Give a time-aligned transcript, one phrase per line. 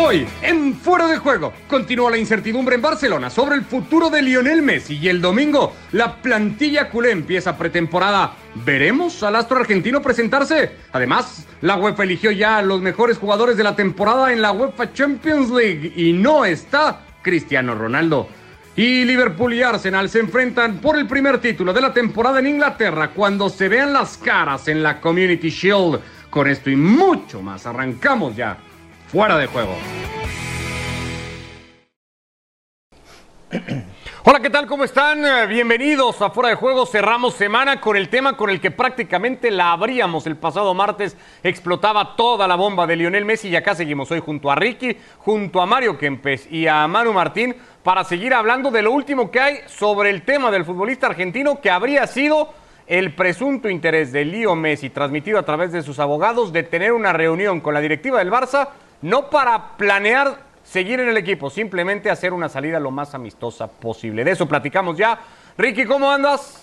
[0.00, 4.62] Hoy, en Fuera de Juego, continúa la incertidumbre en Barcelona sobre el futuro de Lionel
[4.62, 8.34] Messi y el domingo la plantilla culé empieza pretemporada.
[8.64, 10.70] ¿Veremos al astro argentino presentarse?
[10.92, 14.92] Además, la UEFA eligió ya a los mejores jugadores de la temporada en la UEFA
[14.92, 18.28] Champions League y no está Cristiano Ronaldo.
[18.76, 23.10] Y Liverpool y Arsenal se enfrentan por el primer título de la temporada en Inglaterra
[23.10, 25.98] cuando se vean las caras en la Community Shield.
[26.30, 28.58] Con esto y mucho más, arrancamos ya
[29.08, 29.74] fuera de juego.
[34.24, 34.66] Hola, ¿qué tal?
[34.66, 35.24] ¿Cómo están?
[35.24, 36.84] Eh, bienvenidos a Fuera de Juego.
[36.84, 41.16] Cerramos semana con el tema con el que prácticamente la abríamos el pasado martes.
[41.42, 45.62] Explotaba toda la bomba de Lionel Messi y acá seguimos hoy junto a Ricky, junto
[45.62, 49.56] a Mario Kempes y a Manu Martín para seguir hablando de lo último que hay
[49.66, 52.52] sobre el tema del futbolista argentino que habría sido
[52.86, 57.14] el presunto interés de Leo Messi, transmitido a través de sus abogados, de tener una
[57.14, 58.68] reunión con la directiva del Barça
[59.02, 64.24] no para planear seguir en el equipo, simplemente hacer una salida lo más amistosa posible.
[64.24, 65.18] De eso platicamos ya.
[65.56, 66.62] Ricky, ¿cómo andas?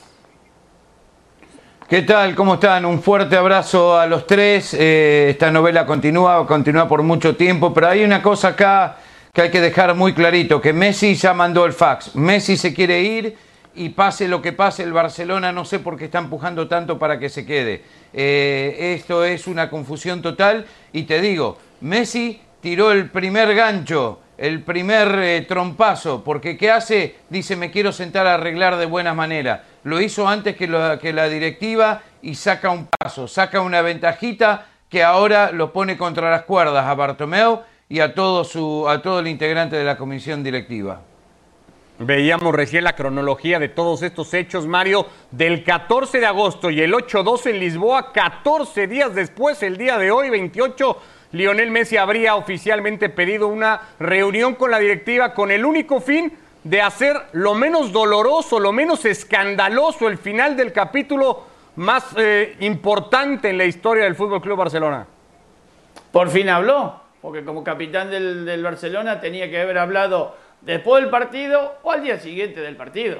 [1.87, 2.33] ¿Qué tal?
[2.35, 2.85] ¿Cómo están?
[2.85, 4.73] Un fuerte abrazo a los tres.
[4.73, 8.97] Eh, esta novela continúa, continúa por mucho tiempo, pero hay una cosa acá
[9.31, 12.15] que hay que dejar muy clarito, que Messi ya mandó el fax.
[12.15, 13.37] Messi se quiere ir
[13.75, 17.19] y pase lo que pase, el Barcelona no sé por qué está empujando tanto para
[17.19, 17.83] que se quede.
[18.13, 24.63] Eh, esto es una confusión total y te digo, Messi tiró el primer gancho, el
[24.63, 27.17] primer eh, trompazo, porque ¿qué hace?
[27.29, 29.65] Dice, me quiero sentar a arreglar de buena manera.
[29.83, 35.51] Lo hizo antes que, la directiva y saca un paso, saca una ventajita que ahora
[35.51, 39.75] lo pone contra las cuerdas a Bartomeu y a todo, su, a todo el integrante
[39.75, 41.01] de la comisión directiva.
[41.99, 46.93] Veíamos recién la cronología de todos estos hechos, Mario, del 14 de agosto y el
[46.93, 50.97] 8-2 en Lisboa, 14 días después, el día de hoy, 28
[51.35, 56.31] Lionel Messi habría oficialmente pedido una reunión con la directiva con el único fin
[56.63, 61.43] de hacer lo menos doloroso, lo menos escandaloso el final del capítulo
[61.75, 65.05] más eh, importante en la historia del Fútbol Club Barcelona.
[66.13, 71.11] Por fin habló, porque como capitán del, del Barcelona tenía que haber hablado después del
[71.11, 73.17] partido o al día siguiente del partido.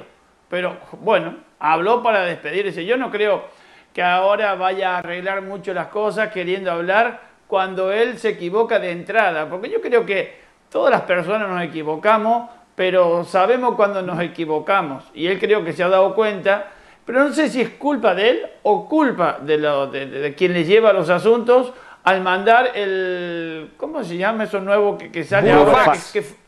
[0.48, 2.86] Pero bueno, habló para despedirse.
[2.86, 3.44] Yo no creo
[3.92, 8.90] que ahora vaya a arreglar mucho las cosas queriendo hablar cuando él se equivoca de
[8.90, 10.40] entrada, porque yo creo que
[10.70, 15.82] todas las personas nos equivocamos, pero sabemos cuando nos equivocamos, y él creo que se
[15.82, 16.70] ha dado cuenta,
[17.04, 20.64] pero no sé si es culpa de él o culpa de, lo, de, quien le
[20.64, 25.92] lleva los asuntos al mandar el, ¿cómo se llama eso nuevo que, sale ahora?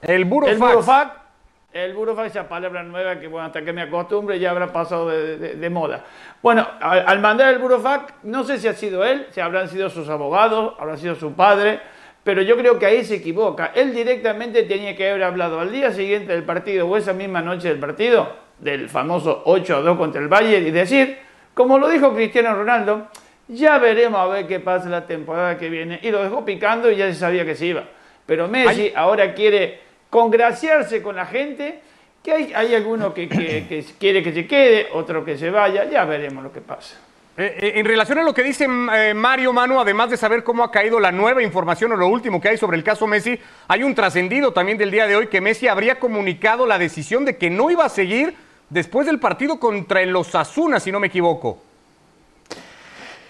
[0.02, 0.52] el burofax.
[0.52, 1.27] El
[1.72, 5.70] el burofax, esa palabra nueva que, bueno, hasta que me acostumbre ya habrá pasado de,
[5.70, 6.04] moda.
[6.42, 10.08] Bueno, al, mandar el burofax, no sé si ha sido él, si habrán sido sus
[10.08, 11.80] abogados, habrá sido su padre,
[12.24, 13.72] pero yo creo que ahí se equivoca.
[13.74, 17.68] Él directamente tenía que haber hablado al día siguiente del partido o esa misma noche
[17.68, 21.18] del partido, del famoso 8 a 2 contra el Bayern, y decir,
[21.52, 23.08] como lo dijo Cristiano Ronaldo,
[23.46, 26.00] ya veremos a ver qué pasa la temporada que viene.
[26.02, 27.84] Y lo dejó picando y ya se sabía que se iba.
[28.26, 31.80] Pero Messi ahora quiere congraciarse con la gente,
[32.22, 36.42] que hay, hay alguno que, quiere que se quede, otro que se vaya, ya veremos
[36.42, 36.96] lo que pasa.
[37.40, 40.64] Eh, eh, en relación a lo que dice eh, Mario Manu, además de saber cómo
[40.64, 43.84] ha caído la nueva información o lo último que hay sobre el caso Messi, hay
[43.84, 47.48] un trascendido también del día de hoy que Messi habría comunicado la decisión de que
[47.48, 48.34] no iba a seguir
[48.70, 51.62] después del partido contra los Osasuna, si no me equivoco.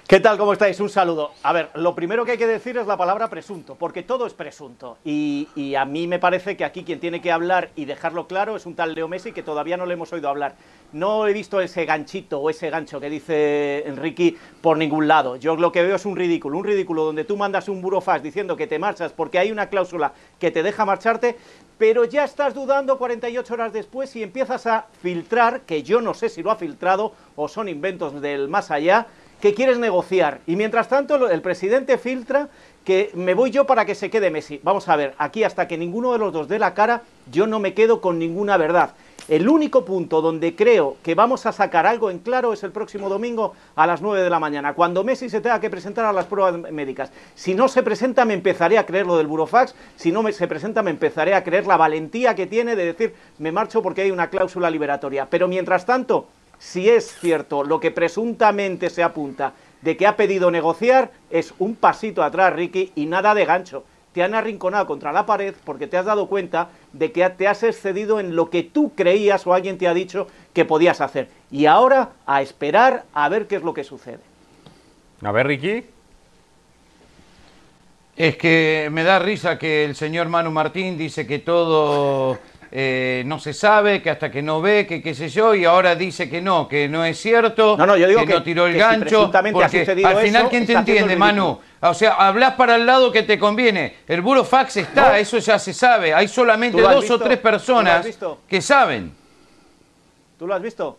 [0.08, 0.38] ¿Qué tal?
[0.38, 0.80] ¿Cómo estáis?
[0.80, 1.32] Un saludo.
[1.42, 4.32] A ver, lo primero que hay que decir es la palabra presunto, porque todo es
[4.32, 4.96] presunto.
[5.04, 8.64] Y, a mí me parece que aquí quien tiene que hablar y dejarlo claro es
[8.64, 10.54] un tal Leo Messi que todavía no le hemos oído hablar.
[10.94, 15.36] No he visto ese ganchito o ese gancho que dice Enrique por ningún lado.
[15.36, 18.56] Yo lo que veo es un ridículo, un ridículo donde tú mandas un burofax diciendo
[18.56, 21.36] que te marchas porque hay una cláusula que te deja marcharte,
[21.76, 26.30] pero ya estás dudando 48 horas después y empiezas a filtrar, que yo no sé
[26.30, 29.06] si lo ha filtrado o son inventos del más allá,
[29.40, 30.40] que quieres negociar.
[30.46, 32.48] Y mientras tanto, el presidente filtra
[32.84, 34.60] que me voy yo para que se quede Messi.
[34.62, 37.58] Vamos a ver, aquí hasta que ninguno de los dos dé la cara, yo no
[37.58, 38.94] me quedo con ninguna verdad.
[39.28, 43.10] El único punto donde creo que vamos a sacar algo en claro es el próximo
[43.10, 46.24] domingo a las 9 de la mañana, cuando Messi se tenga que presentar a las
[46.24, 47.12] pruebas médicas.
[47.34, 50.82] Si no se presenta, me empezaré a creer lo del burofax, si no se presenta,
[50.82, 54.30] me empezaré a creer la valentía que tiene de decir, me marcho porque hay una
[54.30, 55.26] cláusula liberatoria.
[55.28, 59.52] Pero mientras tanto, si es cierto lo que presuntamente se apunta
[59.82, 63.84] de que ha pedido negociar, es un pasito atrás, Ricky, y nada de gancho.
[64.12, 67.62] Te han arrinconado contra la pared porque te has dado cuenta de que te has
[67.62, 71.28] excedido en lo que tú creías o alguien te ha dicho que podías hacer.
[71.50, 74.20] Y ahora a esperar a ver qué es lo que sucede.
[75.22, 75.84] A ver, Ricky.
[78.16, 82.36] Es que me da risa que el señor Manu Martín dice que todo
[82.70, 85.94] eh, no se sabe, que hasta que no ve, que qué sé yo, y ahora
[85.94, 88.66] dice que no, que no es cierto, No, no, yo digo que, que- no tiró
[88.66, 91.58] el que si gancho, ha porque al final, eso, ¿quién te entiende, Manu?
[91.80, 93.96] O sea, hablas para el lado que te conviene.
[94.08, 95.14] El burofax está, No.
[95.14, 96.12] eso ya se sabe.
[96.12, 98.18] Hay solamente ¿Tú lo has dos o tres ¿Tú lo has personas
[98.48, 99.12] que saben.
[100.38, 100.98] ¿Tú lo has visto?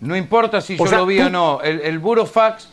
[0.00, 1.60] No importa si O yo sea, lo vi tú- o no.
[1.62, 2.68] El, el burofax,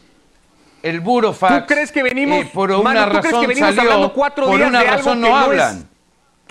[0.84, 1.62] el burofax.
[1.62, 4.13] ¿Tú crees que venimos, eh, por Manu, una ¿tú crees razón que venimos salió, hablando
[4.13, 5.78] cuatro por días una de algo razón que no no hablan.
[5.78, 5.86] es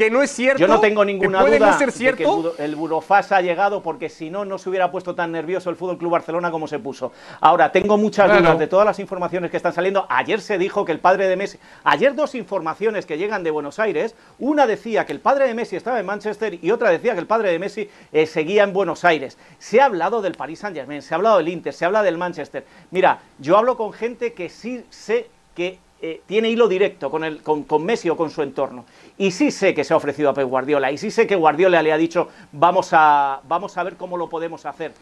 [0.05, 0.61] que no es cierto?
[0.61, 2.55] Yo no tengo ¿Que ninguna puede duda no ser de que cierto?
[2.59, 5.77] el, buro- el ha llegado porque si no, no se hubiera puesto tan nervioso el
[5.77, 7.13] Fútbol Club Barcelona como se puso.
[7.41, 8.41] Ahora, tengo muchas Claro.
[8.43, 10.07] dudas de todas las informaciones que están saliendo.
[10.09, 11.59] Ayer se dijo que el padre de Messi.
[11.85, 14.15] Ayer dos informaciones que llegan de Buenos Aires.
[14.39, 17.27] Una decía que el padre de Messi estaba en Manchester y otra decía que el
[17.27, 19.39] padre de Messi eh, seguía en Buenos Aires.
[19.59, 22.19] Se ha hablado del Paris Saint Germain, se ha hablado del Inter, se habla del
[22.19, 22.65] Manchester.
[22.91, 27.43] Mira, yo hablo con gente que sí sé que eh, tiene hilo directo con, el,
[27.43, 28.85] con, con Messi o con su entorno.
[29.17, 31.83] Y sí sé que se ha ofrecido a Pep Guardiola, y sí sé que Guardiola
[31.83, 34.93] le ha dicho, vamos a, vamos a ver cómo lo podemos hacer.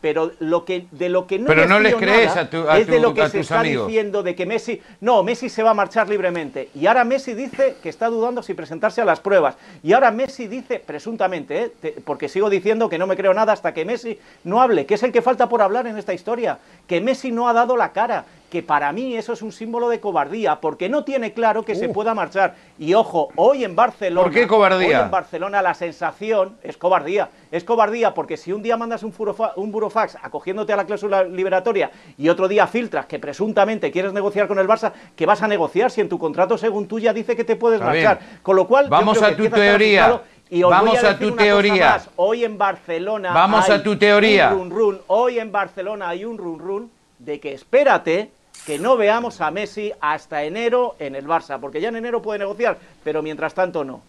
[0.00, 2.86] Pero lo que, de lo que no Pero no les crees a tu- a es
[2.86, 3.88] de lo que se está amigos.
[3.88, 6.68] diciendo de que Messi, no, Messi se va a marchar libremente.
[6.76, 9.56] Y ahora Messi dice que está dudando si presentarse a las pruebas.
[9.82, 11.72] Y ahora Messi dice, presuntamente, ¿eh?
[11.80, 14.94] Te- porque sigo diciendo que no me creo nada hasta que Messi no hable, que
[14.94, 17.90] es el que falta por hablar en esta historia, que Messi no ha dado la
[17.92, 21.74] cara, que para mí eso es un símbolo de cobardía, porque no tiene claro que
[21.74, 22.54] se pueda marchar.
[22.78, 24.98] Y ojo, hoy en Barcelona, ¿Por qué cobardía?
[25.00, 27.28] hoy en Barcelona la sensación es cobardía.
[27.52, 31.24] Es cobardía porque si un día mandas un, furofa- un burofax acogiéndote a la cláusula
[31.24, 35.48] liberatoria y otro día filtras que presuntamente quieres negociar con el Barça, ¿qué vas a
[35.48, 38.18] negociar si en tu contrato según tú ya dice que te puedes Está marchar?
[38.18, 38.38] bien.
[38.42, 40.22] Con lo cual, Vamos a que tu teoría.
[40.50, 41.90] Y os Vamos a, a tu teoría.
[41.90, 42.08] más.
[42.16, 44.54] Hoy en Barcelona Vamos a hay tu teoría.
[44.54, 45.00] un run run.
[45.08, 48.30] Hoy en Barcelona hay un run run de que espérate
[48.66, 52.40] que no veamos a Messi hasta enero en el Barça, porque ya en enero puede
[52.40, 54.02] negociar, pero mientras tanto no.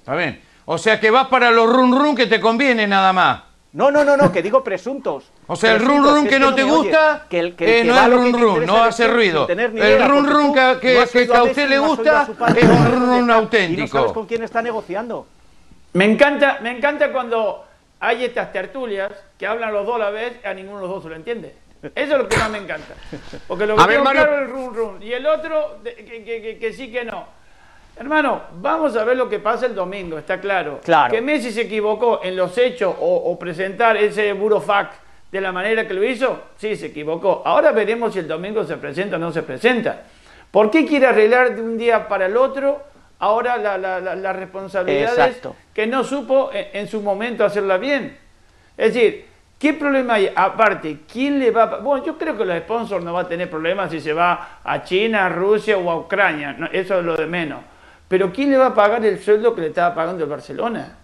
[0.00, 0.40] Está bien.
[0.66, 3.42] O sea que vas para los run run que te conviene nada más.
[3.72, 5.30] No, no, no, no, que digo presuntos.
[5.46, 7.86] O sea, el run run es que no te gusta, que el, que eh, el
[7.86, 9.48] que no es que run run, no hace que ruido.
[9.48, 12.70] El run run que- no que- que a Messi, usted le gusta a es un
[12.70, 13.98] oído run a- Y no auténtico.
[13.98, 15.26] sabes con quién está negociando.
[15.94, 17.64] Me encanta, me encanta cuando
[18.00, 20.90] hay estas tertulias que hablan los dos a la vez y a ninguno de los
[20.90, 21.54] dos se lo entiende.
[21.94, 22.94] Eso es lo que más me encanta.
[23.46, 24.22] Porque lo que ver, tengo Mario.
[24.22, 25.02] claro es el run run.
[25.02, 27.26] Y el otro, que, que- que- que sí que no.
[27.96, 30.80] Hermano, vamos a ver lo que pasa el domingo, está claro.
[30.84, 31.12] Claro.
[31.12, 34.96] Que Messi se equivocó en los hechos o, o presentar ese burofax
[35.32, 37.42] de la manera que lo hizo, sí, se equivocó.
[37.44, 40.02] Ahora veremos si el domingo se presenta o no se presenta.
[40.50, 42.82] ¿Por qué quiere arreglar de un día para el otro
[43.18, 45.40] ahora la- la- la- las responsabilidades
[45.74, 48.16] que no supo en, en su momento hacerla bien?
[48.76, 49.26] Es decir,
[49.58, 50.30] ¿qué problema hay?
[50.34, 51.76] Aparte, ¿quién le va a...
[51.78, 54.82] Bueno, yo creo que los sponsors no va a tener problemas si se va a
[54.82, 56.52] China, a Rusia o a Ucrania.
[56.52, 57.60] no, eso es lo de menos.
[58.08, 60.96] Pero ¿quién le va a pagar el sueldo que le estaba pagando el Barcelona?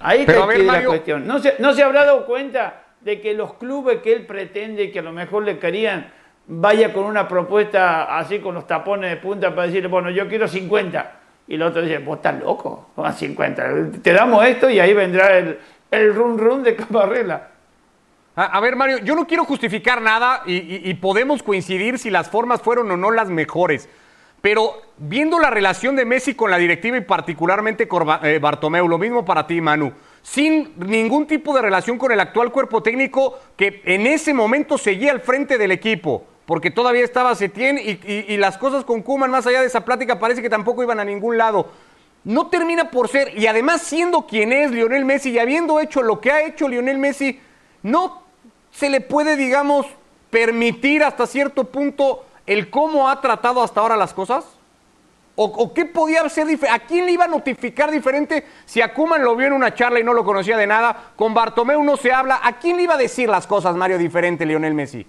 [0.00, 1.26] Ahí está la cuestión.
[1.26, 4.98] ¿No se, ¿No se habrá dado cuenta de que los clubes que él pretende que
[4.98, 6.18] a lo mejor le querían
[6.48, 10.48] vaya con una propuesta así con los tapones de punta para decirle, bueno, yo quiero
[10.48, 11.12] 50?
[11.46, 14.00] Y el otro dice, vos estás loco, con 50.
[14.02, 15.58] Te damos esto y ahí vendrá el,
[15.90, 17.48] el run run de Caparrela.
[18.40, 22.88] A, ver, Mario, yo no quiero justificar nada y, podemos coincidir si las formas fueron
[22.92, 23.88] o no las mejores.
[24.40, 28.96] Pero viendo la relación de Messi con la directiva y particularmente con eh, Bartomeu, lo
[28.96, 33.82] mismo para ti, Manu, sin ningún tipo de relación con el actual cuerpo técnico que
[33.84, 38.36] en ese momento seguía al frente del equipo, porque todavía estaba Setién y, y- y
[38.36, 41.36] las cosas con Kuman, más allá de esa plática, parece que tampoco iban a ningún
[41.36, 41.72] lado.
[42.22, 46.20] No termina por ser, y además siendo quien es Lionel Messi y habiendo hecho lo
[46.20, 47.40] que ha hecho Lionel Messi,
[47.82, 48.27] no
[48.78, 49.86] se le puede, digamos,
[50.30, 54.44] permitir hasta cierto punto el cómo ha tratado hasta ahora las cosas?
[55.34, 56.84] ¿O, qué podía ser diferente?
[56.84, 59.98] ¿A quién le iba a notificar diferente si a Kuman lo vio en una charla
[59.98, 61.10] y no lo conocía de nada?
[61.16, 62.40] Con Bartomeu no se habla.
[62.42, 65.04] ¿A quién le iba a decir las cosas, Mario, diferente, Lionel Messi?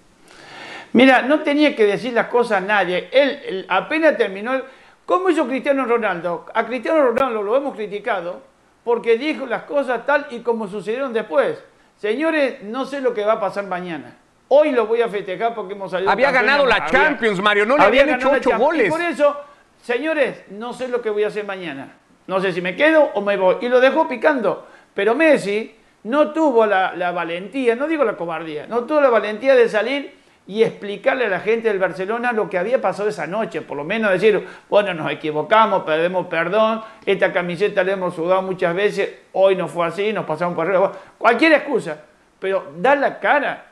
[0.92, 3.08] Mira, no tenía que decir las cosas a nadie.
[3.12, 4.62] Él, apenas terminó.
[5.06, 6.46] ¿Cómo hizo Cristiano Ronaldo?
[6.54, 8.40] A Cristiano Ronaldo lo hemos criticado
[8.84, 11.58] porque dijo las cosas tal y como sucedieron después.
[12.00, 14.16] Señores, no sé lo que va a pasar mañana.
[14.48, 16.10] Hoy lo voy a festejar porque hemos salido.
[16.10, 18.86] Había ganado la Había- Champions, Mario, no le había habían hecho ocho goles.
[18.86, 19.36] Y por eso,
[19.82, 21.92] señores, no sé lo que voy a hacer mañana.
[22.26, 23.56] No sé si me quedo o me voy.
[23.60, 24.66] Y lo dejó picando.
[24.94, 29.54] Pero Messi no tuvo la, la valentía, no digo la cobardía, no tuvo la valentía
[29.54, 30.14] de salir
[30.46, 33.62] y explicarle a la gente del Barcelona lo que había pasado esa noche.
[33.62, 38.74] Por lo menos decir, bueno, nos equivocamos, pedimos perdón, esta camiseta la hemos sudado muchas
[38.74, 40.92] veces, hoy no fue así, nos pasamos por arriba.
[41.18, 42.00] Cualquier excusa,
[42.38, 43.66] pero dar la cara.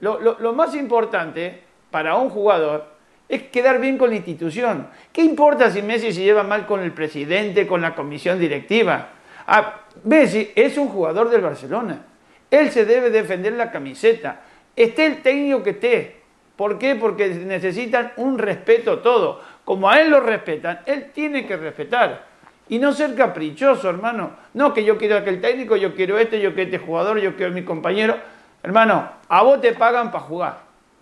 [0.00, 2.86] Lo, lo- lo más importante para un jugador
[3.28, 4.88] es quedar bien con la institución.
[5.12, 9.08] ¿Qué importa si Messi se lleva mal con el presidente, con la comisión directiva?
[9.46, 12.02] Ah, Messi es un jugador del Barcelona.
[12.50, 14.40] Él se debe defender la camiseta.
[14.76, 16.22] Esté el técnico que esté.
[16.56, 16.94] ¿Por qué?
[16.94, 19.40] Porque necesitan un respeto todo.
[19.64, 22.26] Como a él lo respetan, él tiene que respetar.
[22.68, 24.30] Y no ser caprichoso, hermano.
[24.54, 27.52] No que yo quiero aquel técnico, yo quiero este, yo quiero este jugador, yo quiero
[27.52, 28.16] mi compañero.
[28.62, 30.58] Hermano, a vos te pagan para jugar.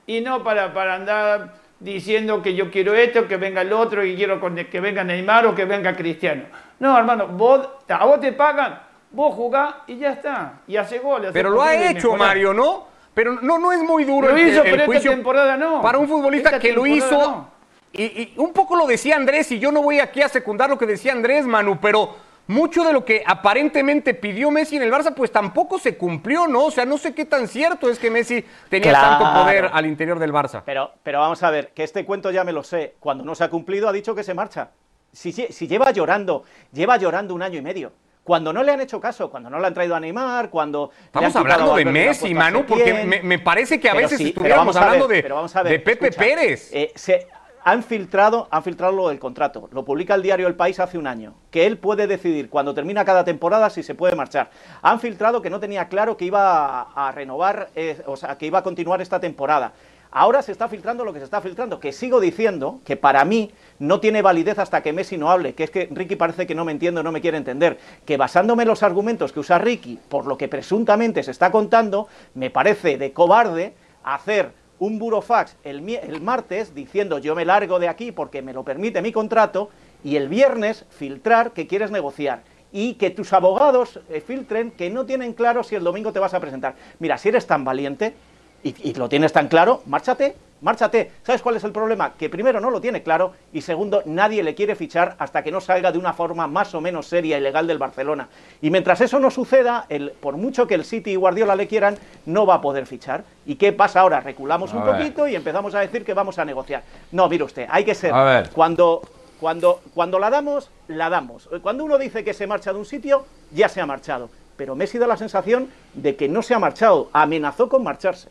[0.06, 4.14] Y no para, para andar diciendo que yo quiero esto, que venga el otro, que
[4.14, 6.44] quiero que venga Neymar o que venga Cristiano.
[6.78, 10.60] No, hermano, vos, a vos te pagan, vos jugás y ya está.
[10.66, 11.30] Y hace goles.
[11.32, 12.89] Pero lo ha hecho, Mario, ¿no?
[13.14, 15.82] Pero no, no es muy duro lo el, hizo, el pero juicio esta temporada no.
[15.82, 17.10] para un futbolista Esta que lo hizo.
[17.18, 17.50] no.
[17.92, 20.78] Y, y un poco lo decía Andrés, y yo no voy aquí a secundar lo
[20.78, 22.14] que decía Andrés, Manu, pero
[22.46, 26.66] mucho de lo que aparentemente pidió Messi en el Barça, pues tampoco se cumplió, ¿no?
[26.66, 29.24] O sea, no sé qué tan cierto es que Messi tenía Claro.
[29.24, 30.62] tanto poder al interior del Barça.
[30.64, 32.94] Pero, pero vamos a ver, que este cuento ya me lo sé.
[33.00, 34.70] Cuando no se ha cumplido, ha dicho que se marcha.
[35.12, 37.92] Si, si- si lleva llorando, lleva llorando un año y medio.
[38.24, 40.90] Cuando no le han hecho caso, cuando no le han traído a Neymar, cuando.
[41.04, 44.76] Estamos hablando de Messi, Manu, porque me, me parece que a Pero veces sí, estuviéramos
[44.76, 45.32] a ver, hablando de, ver,
[45.64, 46.70] de Pepe escucha, Pérez.
[46.72, 47.26] eh, se
[47.64, 49.68] han filtrado, han filtrado lo del contrato.
[49.72, 51.34] Lo publica el diario El País hace un año.
[51.50, 54.50] Que él puede decidir cuando termina cada temporada si se puede marchar.
[54.82, 58.46] Han filtrado que no tenía claro que iba a, a renovar, eh, o sea, que
[58.46, 59.72] iba a continuar esta temporada.
[60.12, 63.52] Ahora se está filtrando lo que se está filtrando, que sigo diciendo que para mí
[63.78, 66.64] no tiene validez hasta que Messi no hable, que es que Ricky parece que no
[66.64, 70.26] me entiende no me quiere entender, que basándome en los argumentos que usa Ricky, por
[70.26, 74.50] lo que presuntamente se está contando, me parece de cobarde hacer
[74.80, 79.02] un burofax el, el martes diciendo yo me largo de aquí porque me lo permite
[79.02, 79.70] mi contrato
[80.02, 85.06] y el viernes filtrar que quieres negociar y que tus abogados eh, filtren que no
[85.06, 86.74] tienen claro si el domingo te vas a presentar.
[86.98, 88.14] Mira, si eres tan valiente
[88.62, 91.10] y, y lo tienes tan claro, márchate, márchate.
[91.22, 92.12] ¿Sabes cuál es el problema?
[92.14, 95.60] Que primero no lo tiene claro y segundo, nadie le quiere fichar hasta que no
[95.60, 98.28] salga de una forma más o menos seria y legal del Barcelona.
[98.60, 101.96] Y mientras eso no suceda, el, por mucho que el City y Guardiola le quieran,
[102.26, 103.24] no va a poder fichar.
[103.46, 104.20] ¿Y qué pasa ahora?
[104.20, 104.96] Reculamos A un ver.
[104.96, 106.82] poquito y empezamos a decir que vamos a negociar.
[107.12, 108.12] No, mire usted, hay que ser.
[108.12, 108.50] A ver.
[108.50, 109.00] Cuando,
[109.40, 111.48] cuando, cuando la damos, la damos.
[111.62, 114.28] Cuando uno dice que se marcha de un sitio, ya se ha marchado.
[114.58, 118.28] Pero Messi da la sensación de que no se ha marchado, amenazó con marcharse.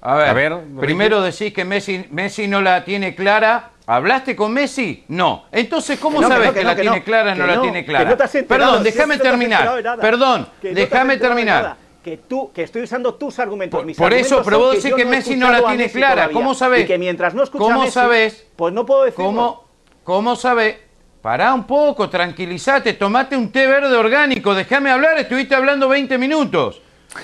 [0.00, 3.70] A ver, A ver, primero decís que Messi, Messi no la tiene clara.
[3.86, 5.04] ¿Hablaste con Messi?
[5.08, 5.46] No.
[5.50, 7.84] Entonces, ¿cómo que sabes no, que, que la no, tiene clara o no, la tiene
[7.84, 8.16] clara?
[8.46, 9.98] Perdón, déjame terminar.
[10.00, 11.76] Perdón, déjame terminar.
[12.04, 13.78] Que tú, que estoy usando tus argumentos.
[13.78, 16.14] Por- mis por eso, pero vos decís que Messi no la tiene clara.
[16.14, 16.34] todavía.
[16.34, 16.84] ¿Cómo sabés?
[16.84, 18.46] Y que mientras no escucha ¿Cómo Messi, sabés?
[18.56, 19.24] pues no puedo decirlo.
[19.26, 19.64] ¿Cómo,
[20.04, 20.76] cómo sabes?
[21.20, 26.80] Pará un poco, tranquilízate, tomate un té verde orgánico, déjame hablar, estuviste hablando 20 minutos.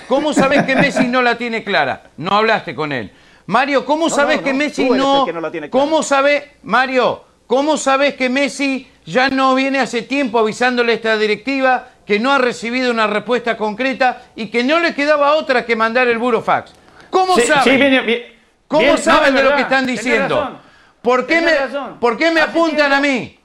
[0.07, 2.03] ¿Cómo sabes que Messi no la tiene clara?
[2.17, 3.11] No hablaste con él.
[3.47, 5.25] Mario, ¿cómo No, sabes no, que no, Messi no...
[5.25, 5.85] que no la tiene clara.
[5.85, 11.17] ¿Cómo sabes, Mario, cómo sabes que Messi ya no viene hace tiempo avisándole a esta
[11.17, 15.75] directiva que no ha recibido una respuesta concreta y que no le quedaba otra que
[15.75, 16.73] mandar el burofax?
[17.11, 17.63] ¿Cómo Sí, sabes?
[17.65, 18.23] sí, viene- vi-
[18.67, 20.39] ¿Cómo bien, saben de lo que están diciendo?
[20.39, 20.57] razón.
[21.03, 21.99] ¿Por qué, me, razón.
[21.99, 23.39] ¿Por qué me Hace apuntan tiempo- a mí?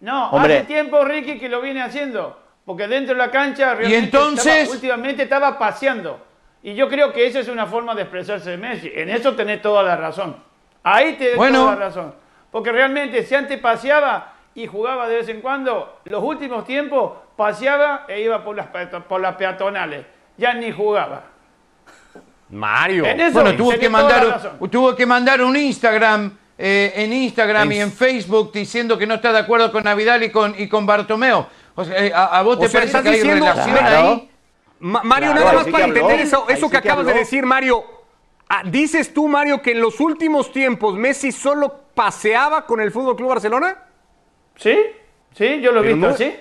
[0.00, 0.58] No, Hombre.
[0.58, 2.38] hace tiempo Ricky que lo viene haciendo.
[2.64, 4.46] Porque dentro de la cancha realmente entonces?
[4.62, 6.24] estaba- últimamente estaba paseando.
[6.62, 8.90] Y yo creo que esa es una forma de expresarse de Messi.
[8.94, 10.36] En eso tenés toda la razón.
[10.82, 11.60] Ahí te Bueno.
[11.64, 12.14] toda la razón.
[12.50, 18.06] Porque realmente si antes paseaba y jugaba de vez en cuando, los últimos tiempos paseaba
[18.08, 18.68] e iba por las,
[19.08, 20.06] por las peatonales.
[20.38, 21.24] Ya ni jugaba.
[22.50, 23.04] Mario.
[23.06, 24.70] En eso Bueno, tuvo que, toda la mandar, razón.
[24.70, 29.14] tuvo que mandar un Instagram, eh, en Instagram y En- en Facebook diciendo que no
[29.14, 31.48] está de acuerdo con Navidad y con, y con Bartomeo.
[31.76, 33.76] O sea, eh, a, a vos O te sea, parece estás que hay diciendo- relación
[33.76, 34.08] Claro.
[34.08, 34.30] ahí?
[34.80, 37.44] Ma- Mario, Claro, nada más para entender eso, eso sí que que acabas de decir,
[37.46, 37.84] Mario.
[38.48, 43.16] ah, dices tú, Mario, que en los últimos tiempos Messi solo paseaba con el Fútbol
[43.16, 43.76] Club Barcelona.
[44.56, 44.76] ¿Sí?
[45.32, 45.60] ¿Sí?
[45.60, 46.36] Yo lo he visto así.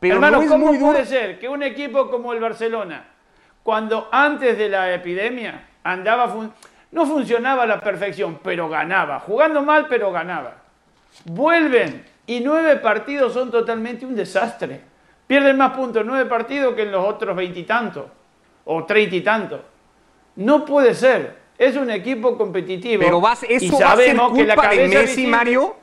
[0.00, 0.92] pero Hermano, no es ¿cómo muy duro.
[0.92, 3.08] puede ser que un equipo como el Barcelona,
[3.62, 6.52] cuando antes de la epidemia andaba, fun-
[6.90, 10.56] no funcionaba a la perfección, pero ganaba, jugando mal, pero ganaba,
[11.24, 14.80] vuelven y nueve partidos son totalmente un desastre.
[15.26, 18.06] Pierden más puntos en nueve partidos que en los otros veintitantos
[18.64, 19.60] o treinta y tantos.
[20.36, 21.46] No puede ser.
[21.58, 23.02] Es un equipo competitivo.
[23.02, 25.76] Pero vas, y eso va a ser sabemos que la culpa de cabeza Messi, Mario.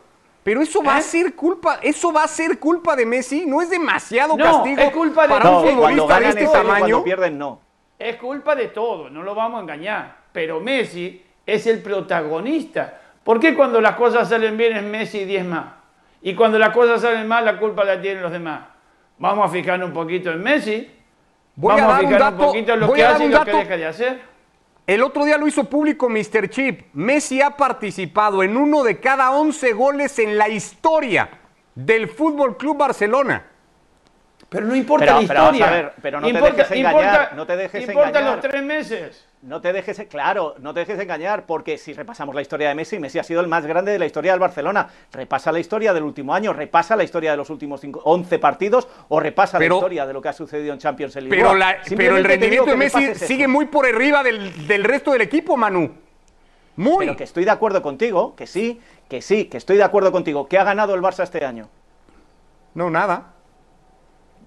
[0.43, 1.03] Pero eso va a ¿Eh?
[1.03, 3.45] ser culpa, eso va a ser culpa de Messi.
[3.45, 6.51] No es demasiado No, castigo es culpa de para un futbolista de este es serio,
[6.51, 6.79] tamaño.
[6.79, 7.61] cuando pierden no.
[7.97, 10.17] Es culpa de todo, no lo vamos a engañar.
[10.33, 12.99] Pero Messi es el protagonista.
[13.23, 15.65] ¿Por qué cuando las cosas salen bien es Messi y 10 más?
[16.23, 18.61] Y cuando las cosas salen mal, la culpa la tienen los demás.
[19.19, 20.89] Vamos a fijarnos un poquito en Messi.
[21.55, 23.43] Voy vamos a, dar un fijarnos dato- un poquito en lo que hace y lo
[23.45, 24.21] que deja de hacer.
[24.87, 26.49] El otro día lo hizo público Mr.
[26.49, 26.81] Chip.
[26.93, 31.29] Messi ha participado en uno de cada 11 goles en la historia
[31.75, 33.45] del Fútbol Club Barcelona.
[34.53, 35.67] Pero no importa Pero- la pero vamos historia.
[35.79, 38.31] a ver, pero no te importa, dejes engañar, importa- no te dejes importa engañar.
[38.35, 39.25] los tres meses.
[39.41, 42.97] No te dejes, claro, no te dejes engañar, porque si repasamos la historia de Messi,
[42.99, 44.87] Messi ha sido el más grande de la historia del Barcelona.
[45.11, 48.87] Repasa la historia del último año, repasa la historia de los últimos cinco- 11 partidos
[49.09, 51.29] o repasa Pero- la historia de lo que ha sucedido en Champions League.
[51.29, 55.11] Pero, la- pero Simplemente el rendimiento de Messi sigue muy por arriba del, del resto
[55.11, 55.91] del equipo, Manu.
[56.77, 57.05] Muy.
[57.05, 58.79] Pero que estoy de acuerdo contigo, que sí,
[59.09, 60.47] que sí, que estoy de acuerdo contigo.
[60.47, 61.67] ¿Qué ha ganado el Barça este año?
[62.75, 63.32] No, nada.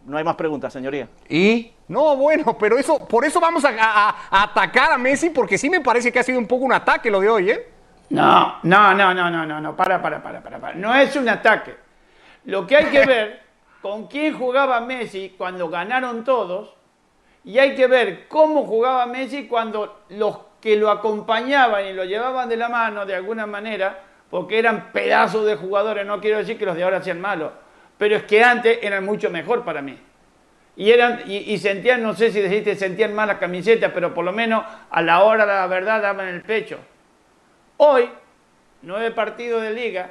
[0.06, 1.08] No hay más preguntas, señoría.
[1.28, 1.72] ¿Y?
[1.88, 5.68] No, bueno, pero eso, por eso vamos a, a- a atacar a Messi, porque sí
[5.68, 7.68] me parece que ha sido un poco un ataque lo de hoy, ¿eh?
[8.10, 10.74] No, no, no, no, no, no, no, para, para, para, para, para.
[10.74, 11.74] No es un ataque.
[12.44, 13.42] Lo que hay que ver
[13.82, 16.74] con quién jugaba Messi cuando ganaron todos
[17.44, 22.48] y hay que ver cómo jugaba Messi cuando los que lo acompañaban y lo llevaban
[22.48, 26.66] de la mano de alguna manera, porque eran pedazos de jugadores, no quiero decir que
[26.66, 27.52] los de ahora sean malos,
[27.98, 29.98] pero es que antes eran mucho mejor para mí.
[30.76, 34.24] Y, eran, y, y sentían, no sé si deciste, sentían más la camiseta, pero por
[34.24, 36.78] lo menos a la hora de la verdad daban el pecho.
[37.78, 38.08] Hoy,
[38.82, 40.10] nueve partidos de liga,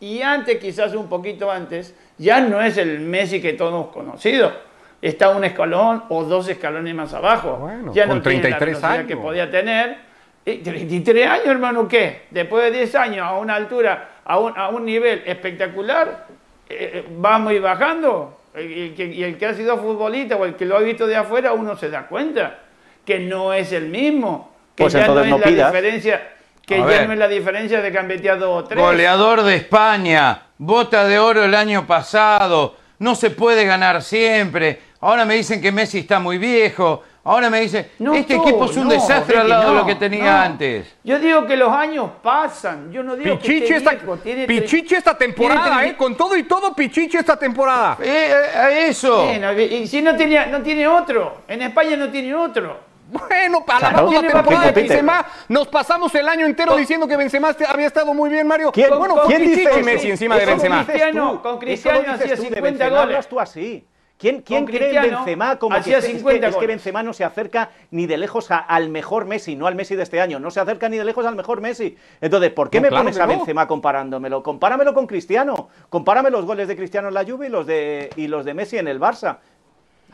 [0.00, 4.52] y antes, quizás un poquito antes, ya no es el Messi que todos hemos conocido.
[5.00, 7.56] Está un escalón o dos escalones más abajo.
[7.56, 9.06] Bueno, ya con no tiene la 33 velocidad años.
[9.06, 10.06] que podía tener.
[10.44, 12.26] Y 33 años, hermano, ¿qué?
[12.30, 16.25] Después de 10 años, a una altura, a un, a un nivel espectacular,
[16.68, 18.38] eh, eh, vamos y bajando.
[18.56, 21.06] Y el, que, y el que ha sido futbolista o el que lo ha visto
[21.06, 22.58] de afuera, uno se da cuenta
[23.04, 24.52] que no es el mismo.
[24.74, 25.72] Que Pues ya no entonces es no la pidas.
[25.72, 26.28] diferencia.
[26.66, 27.06] Que A ya ver.
[27.06, 28.82] no es la diferencia de que han metido tres.
[28.82, 34.80] Goleador de España, bota de oro el año pasado, no se puede ganar siempre.
[35.00, 37.04] Ahora me dicen que Messi está muy viejo.
[37.26, 39.80] Ahora me dicen, No, este tú, equipo es un no, desastre al lado de no,
[39.80, 40.42] lo que tenía no.
[40.42, 40.94] antes.
[41.02, 42.92] Yo digo que los años pasan.
[42.92, 45.96] Yo no digo que Pichichi esté esta, viejo, tiene Pichichi esta temporada, tiene ¿eh?
[45.96, 47.98] Con todo y todo, Pichichi esta temporada.
[48.00, 49.24] Eh, eh, eso.
[49.24, 51.42] Bueno, y si no, tenía, no tiene otro.
[51.48, 52.78] En España no tiene otro.
[53.08, 53.86] Bueno, Claro.
[53.86, 54.72] alabamos la temporada de.
[54.72, 55.26] Benzema.
[55.48, 58.70] Nos pasamos el año entero diciendo que Benzema este- había estado muy bien, Mario.
[58.72, 60.84] ¿Quién, bueno, fue ¿quién Pichichi dice Messi encima de Benzema.
[60.84, 63.02] Cristiano, con Cristiano hacía tú, de 50 Benzema goles.
[63.02, 63.84] hablas tú así.
[64.18, 66.66] ¿Quién, quién cree en Benzema como hacía que, es que- 50 es que.
[66.66, 70.04] Benzema no se acerca ni de lejos a- al mejor Messi, no al Messi de
[70.04, 71.96] este año, no se acerca ni de lejos al mejor Messi.
[72.22, 73.32] Entonces, ¿por qué No, me claro pones a no.
[73.36, 74.42] Benzema comparándomelo?
[74.42, 78.26] Compáramelo con Cristiano, compárame los goles de Cristiano en la Juve y los de, y
[78.28, 79.36] los de Messi en el Barça.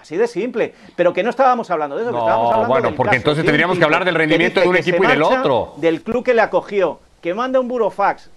[0.01, 0.75] Así de simple.
[0.97, 3.45] Pero que no estábamos hablando de eso, que estábamos hablando bueno, del porque caso entonces
[3.45, 5.75] tendríamos que hablar del rendimiento de un equipo y del otro.
[5.77, 8.29] Del club que le acogió, que manda un burofax,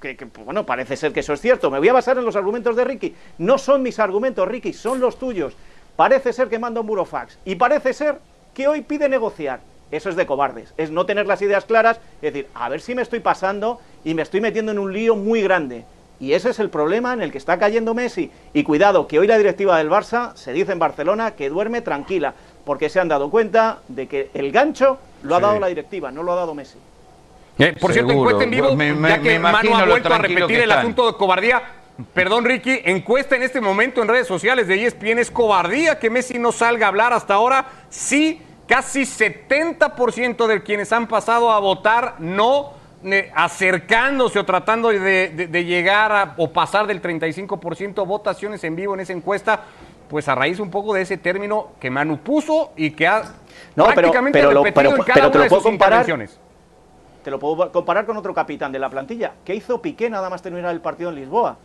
[0.00, 1.70] que, que- que, bueno, parece ser que eso es cierto.
[1.70, 3.14] Me voy a basar en los argumentos de Ricky.
[3.38, 5.54] No son mis argumentos, Ricky, son los tuyos.
[5.96, 7.38] Parece ser que manda un burofax.
[7.44, 8.18] Y parece ser
[8.54, 9.60] que hoy pide negociar.
[9.90, 10.74] Eso es de cobardes.
[10.76, 11.98] Es no tener las ideas claras.
[12.20, 15.14] Es decir, a ver si me estoy pasando y me estoy metiendo en un lío
[15.16, 15.84] muy grande.
[16.18, 18.30] Y ese es el problema en el que está cayendo Messi.
[18.52, 22.34] Y cuidado, que hoy la directiva del Barça se dice en Barcelona que duerme tranquila,
[22.64, 25.42] porque se han dado cuenta de que el gancho lo ha Sí.
[25.44, 26.78] dado la directiva, no lo ha dado Messi.
[27.58, 30.60] Eh, por cierto, encuesta en vivo, Me- me- ya que Manu ha vuelto a repetir
[30.60, 31.62] el asunto de cobardía.
[32.12, 36.38] Perdón, Ricky, encuesta en este momento en redes sociales de ESPN es cobardía que Messi
[36.38, 37.64] no salga a hablar hasta ahora.
[37.88, 42.72] Sí, casi 70% de quienes han pasado a votar no
[43.04, 48.74] eh, acercándose o tratando de, de- de llegar a, o pasar del 35% votaciones en
[48.76, 49.60] vivo en esa encuesta,
[50.08, 53.22] pues a raíz un poco de ese término que Manu puso y que ha
[53.74, 55.62] No, pero- prácticamente pero lo- repetido pero- en cada pero te una lo de puedo
[55.62, 56.00] sus comparar.
[56.00, 56.40] intervenciones.
[57.26, 59.32] Te lo puedo comparar con otro capitán de la plantilla.
[59.44, 61.56] ¿Qué hizo Piqué nada más terminar el partido en Lisboa?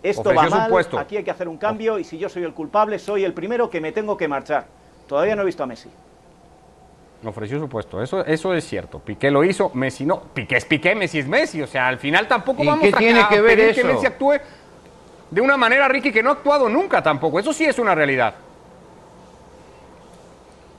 [0.00, 0.96] Esto Ofreció va mal, puesto.
[0.96, 3.68] aquí hay que hacer un cambio y si yo soy el culpable, soy el primero
[3.68, 4.66] que me tengo que marchar.
[5.08, 5.90] Todavía no he visto a Messi.
[7.24, 9.00] Ofreció su puesto, eso, eso es cierto.
[9.00, 10.20] Piqué lo hizo, Messi no.
[10.20, 11.60] Piqué es Piqué, Messi es Messi.
[11.62, 13.80] O sea, al final tampoco ¿Y vamos qué a, tiene a que ver pedir que
[13.80, 13.88] eso?
[13.92, 14.34] Messi actúe
[15.32, 17.40] de una manera, Ricky, que no ha actuado nunca tampoco.
[17.40, 18.34] Eso sí es una realidad.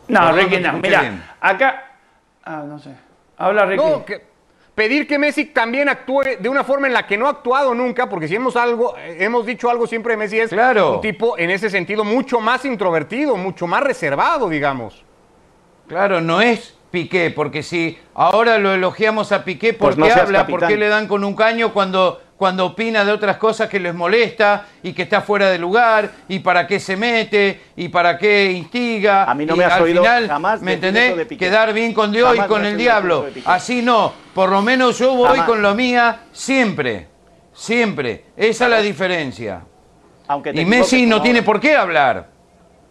[0.08, 1.24] No, Ricky, no Mira, bien.
[1.42, 1.92] acá.
[2.46, 2.96] Ah, no sé.
[3.38, 3.84] Habla Ricky.
[3.84, 4.22] No, que-
[4.76, 8.10] pedir que Messi también actúe de una forma en la que no ha actuado nunca,
[8.10, 10.96] porque si hemos, algo, hemos dicho algo siempre de Messi es Claro.
[10.96, 15.04] un tipo en ese sentido mucho más introvertido, mucho más reservado, digamos.
[15.88, 20.40] Claro, no es Piqué, porque si ahora lo elogiamos a Piqué, ¿por Pues qué habla?
[20.42, 20.60] capitán.
[20.60, 23.96] ¿Por qué le dan con un caño cuando, cuando opina de otras cosas que les
[23.96, 26.12] molesta y que está fuera de lugar?
[26.28, 27.62] ¿Y para qué se mete?
[27.78, 29.24] ¿Y para qué instiga?
[29.24, 31.06] A mí no Y me has al oído final, jamás ¿me entendés?
[31.12, 31.46] eso de Piqué.
[31.46, 33.28] Quedar bien con Dios Jamás y con el diablo.
[33.46, 35.46] Así no, por lo menos yo voy Jamás.
[35.48, 37.08] con lo mía siempre.
[37.54, 38.26] Siempre.
[38.36, 39.62] Esa es la diferencia.
[40.28, 42.28] Aunque te Y Messi no tiene por qué hablar.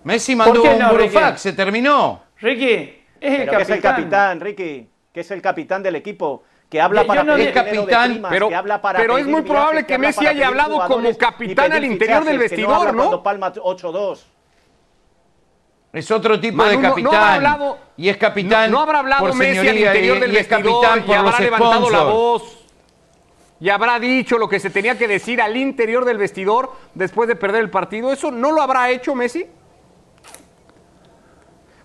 [0.05, 1.11] Messi mandó un no, Ricky?
[1.11, 2.23] burofax, se terminó.
[2.41, 3.93] Ricky, Es el Pero que es el capitán.
[3.97, 7.53] capitán, Ricky, que es el capitán del equipo, que habla Yo- para yo no pedir
[7.53, 7.63] de
[8.09, 11.19] primas, pero- que habla para pero es muy probable viajes, que Messi haya hablado como
[11.19, 12.99] capitán al interior del fichajes, vestidor, ¿no?
[13.03, 14.25] cuando palma 8-2.
[15.93, 17.15] Es otro tipo Manu, de no- no capitán.
[17.15, 18.71] habrá hablado- y es capitán.
[18.71, 21.03] No, no habrá hablado por Messi al interior y- del y es vestidor capitán y
[21.03, 22.59] por habrá los levantado la voz
[23.61, 27.37] y habrá dicho lo que se tenía que decir al interior del vestidor después de
[27.37, 28.11] perder el partido.
[28.11, 29.47] ¿Eso no lo habrá hecho Messi?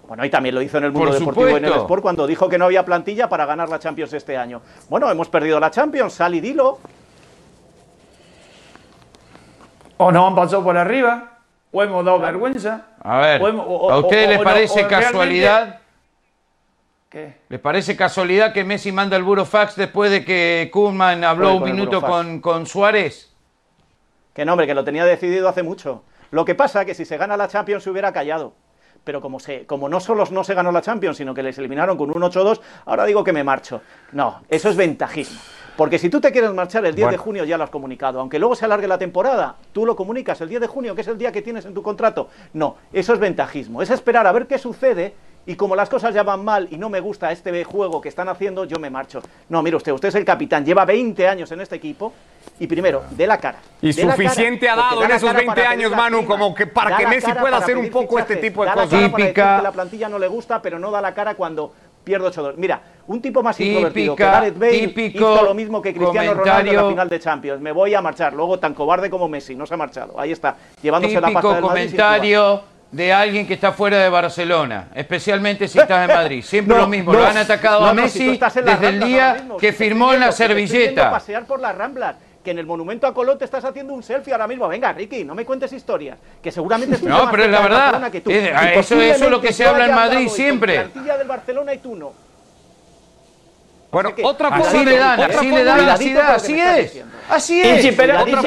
[0.08, 1.74] Bueno, y también lo hizo en el mundo Por deportivo y en el.
[1.74, 4.62] Sport cuando dijo que no había plantilla para ganar la Champions este año.
[4.89, 6.80] Bueno, hemos perdido la Champions, sal y dilo.
[9.98, 11.39] O nos han pasado por arriba,
[11.72, 12.86] o hemos dado vergüenza.
[13.04, 15.80] A ver, o hemos- o- ¿a ustedes o- les o no- parece realmente- casualidad?
[17.10, 17.38] ¿Qué?
[17.50, 22.02] ¿Les parece casualidad que Messi manda el burofax después de que Koeman habló un minuto
[22.02, 23.34] con, con Suárez?
[24.34, 26.04] Que no, hombre, que lo tenía decidido hace mucho.
[26.32, 28.54] Lo que pasa que si se gana la Champions se hubiera callado.
[29.04, 31.98] Pero como, se, como no solo no se ganó la Champions, sino que les eliminaron
[31.98, 33.82] con un 8-2, ahora digo que me marcho.
[34.12, 35.40] No, eso es ventajismo.
[35.78, 38.20] Porque si tú te quieres marchar el 10 de junio ya lo has comunicado.
[38.20, 41.08] Aunque luego se alargue la temporada, tú lo comunicas el 10 de junio, que es
[41.08, 42.30] el día que tienes en tu contrato.
[42.54, 43.84] No, eso es ventajismo.
[43.84, 45.14] Es esperar a ver qué sucede
[45.48, 48.28] y como las cosas ya van mal y no me gusta este juego que están
[48.30, 49.22] haciendo, yo me marcho.
[49.50, 52.14] No, mire usted, usted es el capitán, lleva 20 años en este equipo
[52.60, 53.60] y primero, de la cara.
[53.82, 55.98] Y la cara, suficiente ha dado da en la esos cara 20 para años, la
[55.98, 58.62] Manu, prima, como que para que la Messi pueda hacer un poco este fichajes, tipo
[58.64, 59.00] de da la cosas.
[59.00, 61.72] cara para que la plantilla no le gusta, pero no da la cara cuando
[62.04, 62.54] pierde 8-2.
[62.58, 66.70] Mira, un tipo más Típica- introvertido que Gareth Bale hizo lo mismo que Cristiano Ronaldo
[66.72, 67.62] en la final de Champions.
[67.62, 68.34] Me voy a marchar.
[68.34, 70.20] Luego, tan cobarde como Messi, no se ha marchado.
[70.20, 74.88] Ahí está, llevándose la pasta del Madrid comentario de alguien que está fuera de Barcelona,
[74.95, 76.43] especialmente si estás en Madrid.
[76.43, 78.88] Siempre No, lo mismo, no, lo han atacado no, a no, si Messi las desde
[78.88, 81.12] el día mismo, que si firmó en la servilleta.
[81.12, 84.32] pasear por las Ramblas, que en el monumento a Colón te estás haciendo un selfie
[84.32, 84.67] ahora mismo.
[84.69, 88.12] Venga, Ricky, no me cuentes historias, que seguramente estoy No, pero es la verdad.
[88.12, 88.32] Que tú.
[88.32, 90.76] Es- a eso- eso es lo que se habla en Madrid siempre.
[90.76, 92.13] plantilla del Barcelona y tú no.
[93.91, 96.60] Bueno, que- otra Así forma Así le dan, otra así le dan la ciudad, así
[96.60, 97.04] es.
[97.30, 97.67] Así es.
[97.67, 98.41] si y si esperamos- a a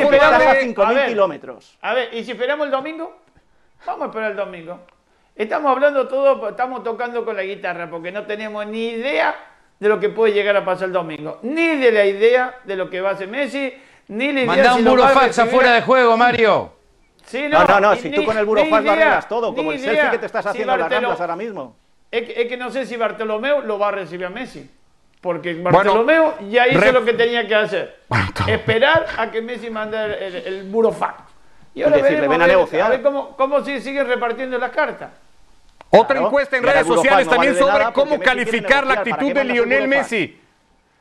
[0.61, 1.09] 5.000 ver.
[1.09, 1.77] kilómetros.
[1.83, 3.17] A ver, ¿y si esperamos el domingo?
[3.87, 4.81] Vamos a esperar el domingo.
[5.35, 9.35] Estamos hablando todo, estamos tocando con la guitarra porque no tenemos ni idea
[9.79, 11.39] de lo que puede llegar a pasar el domingo.
[11.43, 13.73] Ni de la idea de lo que va a hacer Messi,
[14.09, 16.73] ni la idea Mandá si un a burofax afuera de juego, Mario.
[17.25, 19.73] Sí, No, no, no, ni- si tú ni- con el burofax lo arreglas todo, como
[19.73, 21.77] el idea selfie que te estás si haciendo las Bartolo- Ramblas ahora mismo.
[22.11, 24.69] Es que, es que no sé si Bartolomeo lo va a recibir a Messi.
[25.21, 28.01] Porque Bueno, Bartolomeo ya hizo ref- lo que tenía que hacer.
[28.49, 31.30] Esperar a que Messi mande el, el, el burofax.
[31.81, 32.83] Y ahora decirle, veremos ven a a ver, negociar.
[32.83, 35.11] a ver cómo, cómo se siguen repartiendo las cartas.
[35.91, 39.05] Otra Claro, encuesta en redes sociales no también vale sobre cómo calificar la negociar.
[39.05, 39.89] ¿Para actitud de Lionel?
[39.89, 40.41] Messi.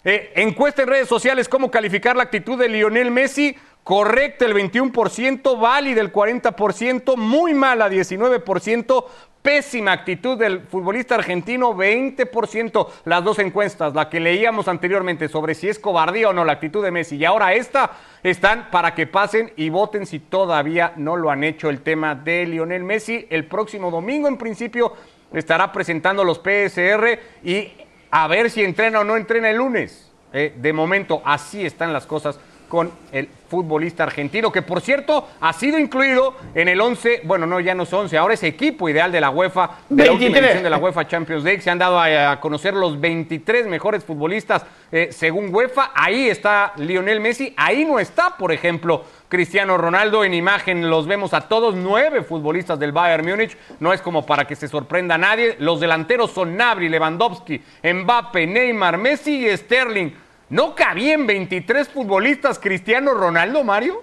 [0.03, 3.55] Eh, encuesta en redes sociales, cómo calificar la actitud de Lionel Messi.
[3.83, 9.05] Correcta el 21%, válida el 40%, muy mala 19%,
[9.41, 12.87] pésima actitud del futbolista argentino 20%.
[13.05, 16.83] Las dos encuestas, la que leíamos anteriormente sobre si es cobardía o no la actitud
[16.83, 17.91] de Messi y ahora esta,
[18.23, 22.45] están para que pasen y voten si todavía no lo han hecho el tema de
[22.45, 23.27] Lionel Messi.
[23.29, 24.93] El próximo domingo en principio
[25.33, 27.71] estará presentando los PSR y
[28.11, 30.11] a ver si entrena o no entrena el lunes.
[30.31, 32.39] Eh, de momento, así están las cosas
[32.69, 37.59] con el futbolista argentino, que por cierto ha sido incluido en el 11, bueno, no,
[37.59, 40.43] ya no es 11, ahora es equipo ideal de la UEFA, de la última 23.
[40.43, 41.61] edición de la UEFA Champions League.
[41.61, 45.91] Se han dado a, a conocer los 23 mejores futbolistas eh, según UEFA.
[45.95, 50.23] Ahí está Lionel Messi, ahí no está, por ejemplo, Cristiano Ronaldo.
[50.23, 53.57] En imagen los vemos a todos, nueve futbolistas del Bayern Múnich.
[53.79, 55.55] No es como para que se sorprenda a nadie.
[55.59, 60.11] Los delanteros son Nabri, Lewandowski, Mbappe, Neymar, Messi y Sterling.
[60.49, 64.01] ¿No cabían 23 futbolistas Cristiano Ronaldo, Mario?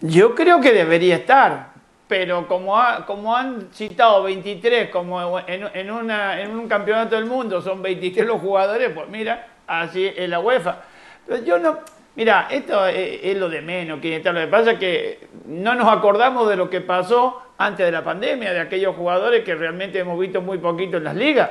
[0.00, 1.70] Yo creo que debería estar,
[2.08, 7.82] pero como, ha- como han citado 23, como en, en un campeonato del mundo son
[7.82, 10.78] 23 los jugadores, pues mira, así es la UEFA.
[11.26, 11.80] Pero yo no,
[12.16, 14.36] mira, esto es, lo de menos, que tal.
[14.36, 18.02] Lo que pasa es que no nos acordamos de lo que pasó antes de la
[18.02, 21.50] pandemia, de aquellos jugadores que realmente hemos visto muy poquito en las ligas.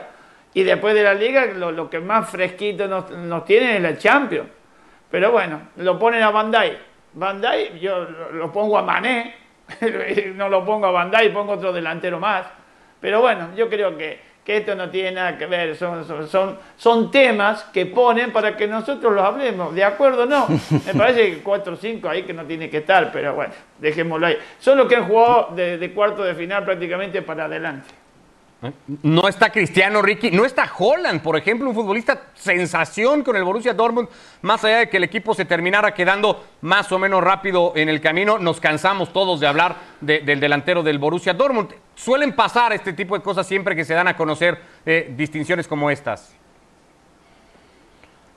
[0.53, 3.97] Y después de la liga, lo, lo que más fresquito nos, nos tiene es la
[3.97, 4.49] Champions.
[5.09, 6.77] Pero bueno, lo ponen a Bandai.
[7.13, 9.35] Bandai, yo lo, pongo a Mané,
[10.35, 12.45] no lo pongo a Bandai, pongo otro delantero más.
[13.01, 16.59] Pero bueno, yo creo que, que esto no tiene nada que ver, son, son, son,
[16.75, 19.73] son temas que ponen para que nosotros los hablemos.
[19.73, 20.25] ¿De acuerdo?
[20.25, 20.47] No.
[20.85, 24.27] Me parece que 4 o 5 ahí que no tiene que estar, pero bueno, dejémoslo
[24.27, 24.37] ahí.
[24.59, 27.98] Son los que han jugado de, de cuarto de final prácticamente para adelante.
[29.03, 33.73] No está Cristiano Ricky, no está Holland, por ejemplo, un futbolista sensación con el Borussia
[33.73, 34.09] Dortmund,
[34.41, 38.01] más allá de que el equipo se terminara quedando más o menos rápido en el
[38.01, 41.69] camino, nos cansamos todos de hablar del delantero del Borussia Dortmund.
[41.95, 45.89] Suelen pasar este tipo de cosas siempre que se dan a conocer eh, distinciones como
[45.89, 46.35] estas.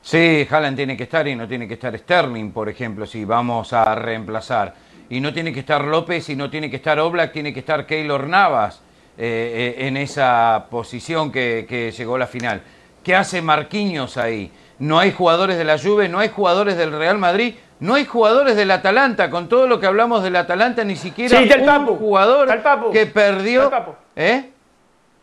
[0.02, 3.72] Sí, Haaland tiene que estar y no tiene que estar Sterling, por ejemplo, si vamos
[3.72, 4.74] a reemplazar.
[5.10, 7.86] Y no tiene que estar López y no tiene que estar Oblak, tiene que estar
[7.86, 8.82] Keylor Navas
[9.18, 12.62] eh, eh, en esa posición que, llegó a la final.
[13.04, 14.50] ¿Qué hace Marquinhos ahí?
[14.78, 18.56] No hay jugadores de la Juve, no hay jugadores del Real Madrid, no hay jugadores
[18.56, 19.28] del Atalanta.
[19.30, 22.48] Con todo lo que hablamos del Atalanta, ni siquiera un jugador
[22.92, 23.64] que perdió.
[23.64, 23.96] Está el Papu.
[24.16, 24.50] ¿Eh?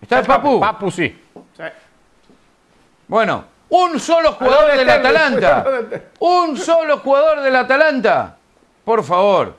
[0.02, 0.60] ¿Está el Papu?
[0.60, 1.18] Papu, sí.
[3.08, 5.66] Bueno, un solo jugador del Atalanta.
[6.20, 8.38] Un solo jugador del Atalanta.
[8.86, 9.56] Por favor.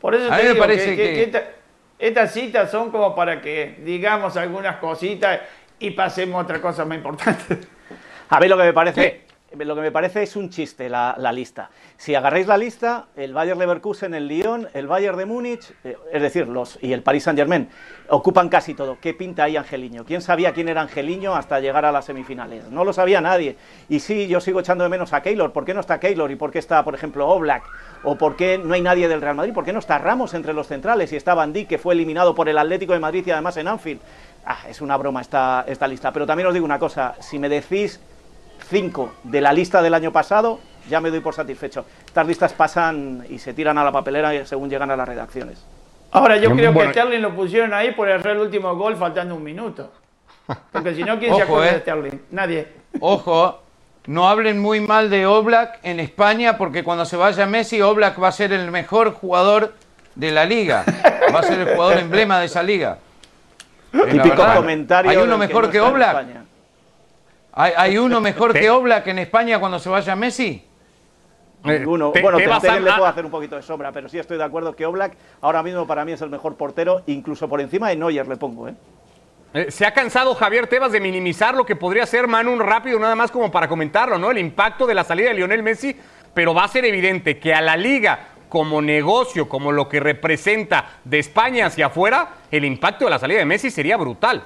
[0.00, 1.61] Por eso te me parece que
[2.02, 5.38] estas citas son como para que digamos algunas cositas
[5.78, 7.58] y pasemos a otra cosa más importante.
[8.28, 9.20] A ver, lo que me parece,
[9.58, 11.70] lo que me parece es un chiste la, lista.
[11.96, 16.22] Si agarráis la lista, el Bayern Leverkusen, el Lyon, el Bayern de Múnich, eh, es
[16.22, 17.68] decir, los y el Paris Saint Germain,
[18.08, 18.98] ocupan casi todo.
[19.00, 20.04] ¿Qué pinta ahí Angeliño?
[20.04, 22.68] ¿Quién sabía quién era Angeliño hasta llegar a las semifinales?
[22.70, 23.56] No lo sabía nadie.
[23.88, 25.52] Y sí, yo sigo echando de menos a Keylor.
[25.52, 26.30] ¿Por qué no está Keylor?
[26.30, 27.64] ¿Y por qué está, por ejemplo, Oblak?
[28.04, 29.52] ¿O por qué no hay nadie del Real Madrid?
[29.52, 31.12] ¿Por qué no está Ramos entre los centrales?
[31.12, 34.00] Y está Bandí, que fue eliminado por el Atlético de Madrid y además en Anfield.
[34.44, 36.12] Ah, es una broma esta, esta lista.
[36.12, 38.00] Pero también os digo una cosa, si me decís
[38.72, 40.58] cinco de la lista del año pasado,
[40.88, 41.84] ya me doy por satisfecho.
[42.06, 45.64] Estas listas pasan y se tiran a la papelera según llegan a las redacciones.
[46.10, 49.44] Ahora yo creo que Sterling lo pusieron ahí por errar el último gol faltando un
[49.44, 49.92] minuto.
[50.72, 51.80] Porque si no, ¿quién se acuerda de eh.
[51.80, 52.18] Sterling?
[52.30, 52.68] Nadie.
[53.00, 53.62] Ojo,
[54.06, 58.28] no hablen muy mal de Oblak en España porque cuando se vaya Messi, Oblak va
[58.28, 59.74] a ser el mejor jugador
[60.14, 60.84] de la liga.
[61.34, 62.98] Va a ser el jugador emblema de esa liga.
[63.92, 65.10] Típico comentario.
[65.10, 66.26] ¿Hay uno mejor que, Oblak?
[67.52, 70.66] ¿Hay, uno mejor que Oblak en España cuando se vaya Messi?
[71.64, 72.10] Ninguno.
[72.10, 74.74] bueno, te, te, le puedo hacer un poquito de sombra, pero sí estoy de acuerdo
[74.74, 78.26] que Oblak ahora mismo para mí es el mejor portero, incluso por encima de Neuer
[78.26, 78.74] le pongo, ¿eh?
[79.54, 83.14] Eh, se ha cansado Javier Tebas de minimizar lo que podría ser Manu rápido, nada
[83.14, 84.30] más como para comentarlo, ¿no?
[84.30, 85.94] El impacto de la salida de Lionel Messi,
[86.32, 91.00] pero va a ser evidente que a la liga como negocio, como lo que representa
[91.04, 94.42] de España hacia afuera, el impacto de la salida de Messi sería brutal.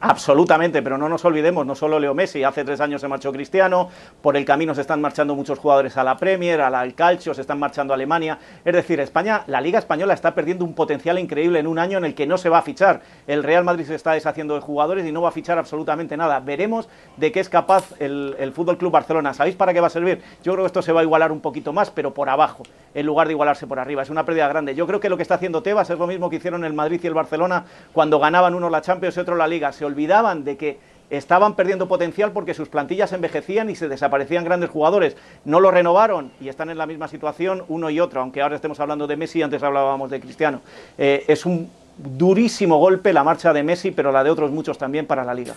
[0.00, 3.88] Absolutamente, pero no nos olvidemos, no solo Leo Messi, hace tres años se marchó Cristiano,
[4.20, 7.58] por el camino se están marchando muchos jugadores a la Premier, al Calcio, se están
[7.58, 8.38] marchando a Alemania.
[8.66, 12.04] Es decir, España, la Liga Española está perdiendo un potencial increíble en un año en
[12.04, 13.00] el que no se va a fichar.
[13.26, 16.38] El Real Madrid se está deshaciendo de jugadores y no va a fichar absolutamente nada.
[16.40, 19.32] Veremos de qué es capaz el, el Fútbol Club Barcelona.
[19.32, 20.20] ¿Sabéis para qué va a servir?
[20.42, 22.62] Yo creo que esto se va a igualar un poquito más, pero por abajo,
[22.94, 24.02] en lugar de igualarse por arriba.
[24.02, 24.74] Es una pérdida grande.
[24.74, 27.00] Yo creo que lo que está haciendo Tebas es lo mismo que hicieron el Madrid
[27.02, 29.72] y el Barcelona cuando ganaban uno la Champions y otro la Liga.
[29.84, 30.78] Olvidaban de que
[31.10, 35.16] estaban perdiendo potencial porque sus plantillas envejecían y se desaparecían grandes jugadores.
[35.44, 38.80] No lo renovaron y están en la misma situación uno y otro, aunque ahora estemos
[38.80, 40.60] hablando de Messi antes hablábamos de Cristiano.
[40.98, 45.06] Eh, es un durísimo golpe la marcha de Messi, pero la de otros muchos también
[45.06, 45.54] para la liga.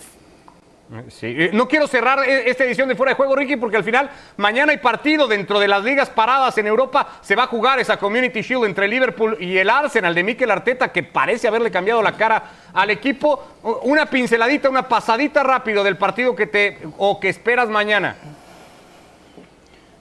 [1.20, 4.10] Eh, no quiero cerrar e-, esta edición de Fuera de Juego, Ricky, porque al final
[4.38, 7.18] mañana hay partido dentro de las ligas paradas en Europa.
[7.20, 10.90] Se va a jugar esa Community Shield entre Liverpool y el Arsenal de Mikel Arteta,
[10.90, 13.58] que parece haberle cambiado la cara al equipo.
[13.82, 18.16] Una pinceladita, una pasadita rápido del partido que te o que esperas mañana.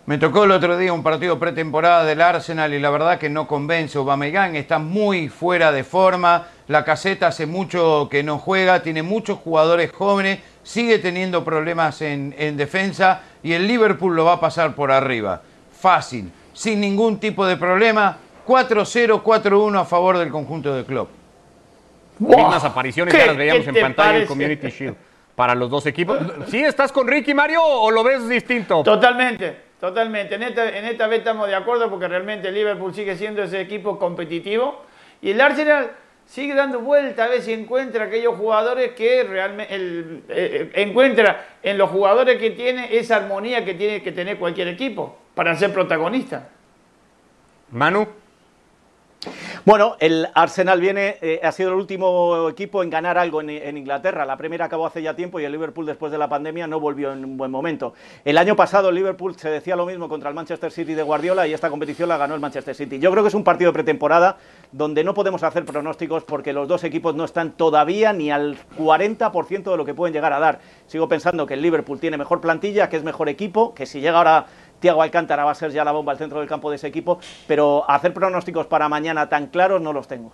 [0.05, 3.45] Me tocó el otro día un partido pretemporada del Arsenal y la verdad que no
[3.45, 3.97] convence.
[3.97, 6.47] Aubameyang está muy fuera de forma.
[6.69, 12.57] La caseta hace mucho que no juega, tiene muchos jugadores jóvenes sigue teniendo problemas en,
[12.57, 15.41] defensa y el Liverpool lo va a pasar por arriba.
[15.71, 18.17] Fácil, sin ningún tipo de problema.
[18.45, 21.07] 4-0, 4-1 a favor del conjunto de club.
[22.19, 24.95] Mismas apariciones ya las veíamos en pantalla en Community Shield
[25.35, 26.19] para los dos equipos.
[26.49, 28.83] ¿Sí estás con Ricky Mario o lo ves distinto?
[28.83, 30.35] Totalmente, totalmente.
[30.35, 33.61] En esta, en esta vez estamos de acuerdo porque realmente el Liverpool sigue siendo ese
[33.61, 34.81] equipo competitivo
[35.21, 35.91] y el Arsenal
[36.27, 39.75] sigue dando vuelta a ver si encuentra aquellos jugadores que realmente
[40.29, 45.17] eh, encuentra en los jugadores que tiene esa armonía que tiene que tener cualquier equipo
[45.33, 46.49] para ser protagonista.
[47.71, 48.07] Manu.
[49.65, 54.25] Bueno, el Arsenal viene, eh, ha sido el último equipo en ganar algo en, Inglaterra.
[54.25, 57.11] La primera acabó hace ya tiempo y el Liverpool después de la pandemia no volvió
[57.13, 57.93] en un buen momento.
[58.23, 61.47] El año pasado el Liverpool se decía lo mismo contra el Manchester City de Guardiola
[61.47, 62.99] y esta competición la ganó el Manchester City.
[62.99, 64.37] Yo creo que es un partido de pretemporada
[64.71, 69.71] donde no podemos hacer pronósticos porque los dos equipos no están todavía ni al 40%
[69.71, 70.59] de lo que pueden llegar a dar.
[70.87, 74.17] Sigo pensando que el Liverpool tiene mejor plantilla, que es mejor equipo, que si llega
[74.17, 74.45] ahora
[74.79, 77.19] Tiago Alcántara va a ser ya la bomba al centro del campo de ese equipo,
[77.47, 80.31] pero hacer pronósticos para mañana tan claros no los tengo.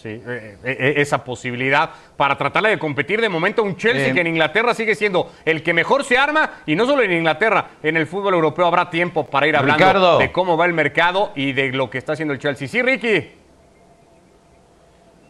[0.00, 4.14] Sí, eh, eh, esa posibilidad para tratarle de competir de momento a un Chelsea Eh.
[4.14, 7.70] que en Inglaterra sigue siendo el que mejor se arma y no solo en Inglaterra,
[7.82, 10.18] en el fútbol europeo habrá tiempo para ir hablando Ricardo.
[10.18, 12.68] de cómo va el mercado y de lo que está haciendo el Chelsea.
[12.68, 13.37] Sí, Ricky.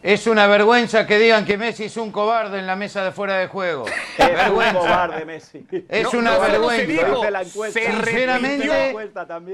[0.01, 3.37] Es una vergüenza que digan que Messi es un cobarde en la mesa de fuera
[3.37, 3.85] de juego.
[4.17, 4.79] Es un vergüenza.
[4.79, 5.67] cobarde Messi.
[5.89, 6.85] Es No, una no, no se vergüenza.
[6.85, 7.23] dijo,
[7.71, 8.95] se Sinceramente.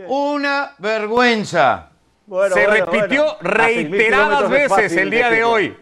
[0.08, 1.90] Una vergüenza.
[2.28, 3.64] Bueno, se bueno, repitió bueno.
[3.64, 5.52] A 6.000 reiteradas veces el día de decirlo.
[5.52, 5.78] hoy.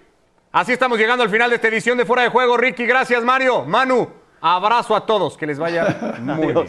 [0.51, 2.55] Así estamos llegando al final de esta edición de Fuera de Juego.
[2.57, 3.63] Ricky, gracias Mario.
[3.65, 5.37] Manu, abrazo a todos.
[5.37, 6.67] Que les vaya muy bien.